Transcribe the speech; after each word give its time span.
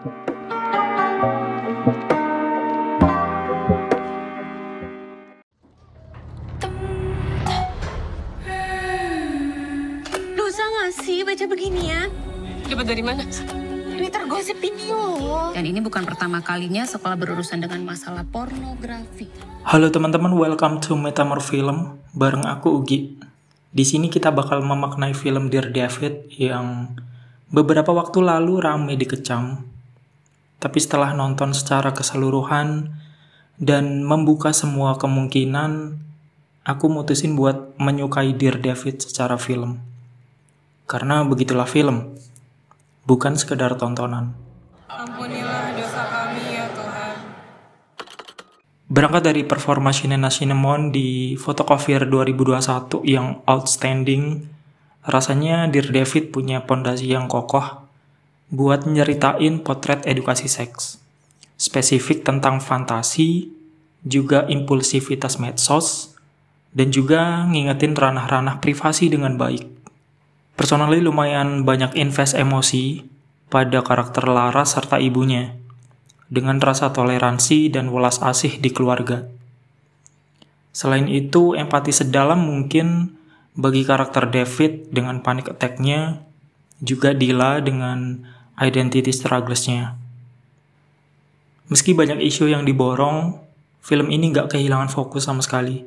Dosa 0.00 0.16
gak 10.64 10.96
sih 11.04 11.20
baca 11.20 11.44
beginian? 11.44 12.08
Dapat 12.64 12.86
dari 12.88 13.04
mana? 13.04 13.28
Ini 13.28 14.08
tergosip 14.08 14.56
video 14.64 15.20
loh. 15.20 15.52
Dan 15.52 15.68
ini 15.68 15.84
bukan 15.84 16.08
pertama 16.08 16.40
kalinya 16.40 16.88
sekolah 16.88 17.20
berurusan 17.20 17.60
dengan 17.60 17.84
masalah 17.84 18.24
pornografi. 18.24 19.28
Halo 19.68 19.92
teman-teman, 19.92 20.32
welcome 20.32 20.80
to 20.80 20.96
Metamor 20.96 21.44
Film 21.44 22.00
bareng 22.16 22.48
aku 22.48 22.72
Ugi. 22.80 23.20
Di 23.68 23.84
sini 23.84 24.08
kita 24.08 24.32
bakal 24.32 24.64
memaknai 24.64 25.12
film 25.12 25.52
Dear 25.52 25.68
David 25.68 26.32
yang 26.40 26.96
beberapa 27.52 27.92
waktu 27.92 28.24
lalu 28.24 28.64
rame 28.64 28.96
dikecam. 28.96 29.69
Tapi 30.60 30.76
setelah 30.76 31.16
nonton 31.16 31.56
secara 31.56 31.96
keseluruhan 31.96 32.92
dan 33.56 34.04
membuka 34.04 34.52
semua 34.52 35.00
kemungkinan, 35.00 35.96
aku 36.68 36.84
mutusin 36.92 37.32
buat 37.32 37.72
menyukai 37.80 38.36
Dear 38.36 38.60
David 38.60 39.00
secara 39.00 39.40
film. 39.40 39.80
Karena 40.84 41.24
begitulah 41.24 41.64
film, 41.64 42.12
bukan 43.08 43.40
sekedar 43.40 43.72
tontonan. 43.80 44.36
Ampunilah 44.92 45.72
dosa 45.80 46.02
kami 46.12 46.44
ya 46.52 46.68
Tuhan. 46.76 47.14
Berangkat 48.92 49.32
dari 49.32 49.42
performa 49.48 49.96
Shinena 49.96 50.28
Cinnamon 50.28 50.92
di 50.92 51.40
Photocopier 51.40 52.04
2021 52.04 53.00
yang 53.08 53.40
outstanding, 53.48 54.44
rasanya 55.08 55.72
Dear 55.72 55.88
David 55.88 56.36
punya 56.36 56.68
pondasi 56.68 57.08
yang 57.08 57.32
kokoh 57.32 57.89
buat 58.50 58.82
nyeritain 58.84 59.62
potret 59.62 60.02
edukasi 60.04 60.50
seks. 60.50 60.98
Spesifik 61.54 62.26
tentang 62.26 62.58
fantasi, 62.58 63.50
juga 64.02 64.44
impulsivitas 64.50 65.38
medsos, 65.38 66.18
dan 66.74 66.90
juga 66.90 67.46
ngingetin 67.46 67.94
ranah-ranah 67.94 68.58
privasi 68.58 69.10
dengan 69.10 69.38
baik. 69.38 69.66
Personally 70.58 71.00
lumayan 71.00 71.62
banyak 71.62 71.94
invest 71.96 72.36
emosi 72.36 73.06
pada 73.50 73.82
karakter 73.82 74.26
Laras 74.26 74.74
serta 74.76 74.98
ibunya, 74.98 75.56
dengan 76.30 76.62
rasa 76.62 76.94
toleransi 76.94 77.70
dan 77.70 77.90
welas 77.90 78.22
asih 78.22 78.62
di 78.62 78.70
keluarga. 78.70 79.26
Selain 80.70 81.10
itu, 81.10 81.58
empati 81.58 81.90
sedalam 81.90 82.38
mungkin 82.38 83.18
bagi 83.58 83.82
karakter 83.82 84.30
David 84.30 84.94
dengan 84.94 85.18
panic 85.18 85.50
attack-nya, 85.50 86.22
juga 86.78 87.10
Dila 87.10 87.58
dengan 87.58 88.22
identity 88.58 89.12
struggles-nya. 89.14 89.94
Meski 91.70 91.94
banyak 91.94 92.18
isu 92.18 92.50
yang 92.50 92.66
diborong, 92.66 93.38
film 93.78 94.10
ini 94.10 94.34
nggak 94.34 94.56
kehilangan 94.56 94.90
fokus 94.90 95.30
sama 95.30 95.38
sekali, 95.38 95.86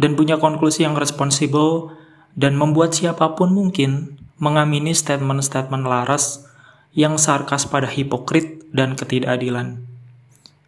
dan 0.00 0.16
punya 0.16 0.40
konklusi 0.40 0.88
yang 0.88 0.96
responsibel 0.96 1.92
dan 2.32 2.56
membuat 2.56 2.96
siapa 2.96 3.36
pun 3.36 3.52
mungkin 3.52 4.16
mengamini 4.38 4.94
statement-statement 4.94 5.84
Laras 5.84 6.48
yang 6.96 7.20
sarkas 7.20 7.68
pada 7.68 7.90
hipokrit 7.90 8.64
dan 8.72 8.96
ketidakadilan, 8.96 9.84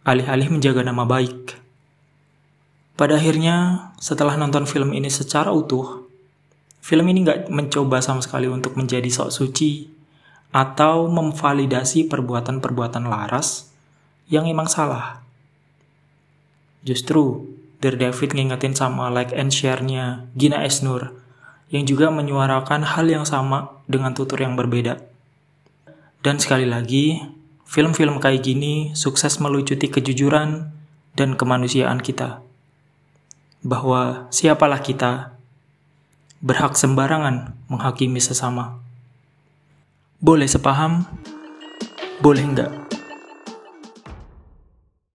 alih-alih 0.05 0.51
menjaga 0.53 0.85
nama 0.85 1.07
baik. 1.07 1.57
Pada 2.99 3.17
akhirnya, 3.17 3.89
setelah 3.97 4.37
nonton 4.37 4.69
film 4.69 4.93
ini 4.93 5.09
secara 5.09 5.49
utuh, 5.49 6.05
film 6.85 7.09
ini 7.09 7.25
nggak 7.25 7.49
mencoba 7.49 7.97
sama 7.97 8.21
sekali 8.21 8.45
untuk 8.45 8.77
menjadi 8.77 9.09
sok 9.09 9.33
suci 9.33 10.00
atau 10.51 11.07
memvalidasi 11.07 12.11
perbuatan-perbuatan 12.11 13.07
Laras 13.07 13.71
yang 14.27 14.47
emang 14.47 14.67
salah. 14.67 15.23
Justru, 16.83 17.47
Dear 17.81 17.97
David 17.97 18.37
ngingetin 18.37 18.77
sama 18.77 19.09
like 19.09 19.33
and 19.33 19.49
share-nya 19.49 20.29
Gina 20.37 20.61
Esnur 20.61 21.17
yang 21.73 21.87
juga 21.89 22.13
menyuarakan 22.13 22.85
hal 22.85 23.09
yang 23.09 23.25
sama 23.25 23.81
dengan 23.89 24.13
tutur 24.13 24.37
yang 24.37 24.53
berbeda. 24.53 25.01
Dan 26.21 26.37
sekali 26.37 26.69
lagi, 26.69 27.17
film-film 27.65 28.21
kayak 28.21 28.45
gini 28.45 28.93
sukses 28.93 29.41
melucuti 29.41 29.89
kejujuran 29.89 30.69
dan 31.17 31.33
kemanusiaan 31.33 32.03
kita. 32.03 32.45
Bahwa 33.65 34.29
siapalah 34.29 34.83
kita 34.85 35.33
berhak 36.43 36.77
sembarangan 36.77 37.57
menghakimi 37.65 38.21
sesama. 38.21 38.77
Boleh 40.21 40.45
sepaham, 40.45 41.01
boleh 42.21 42.45
enggak. 42.45 42.69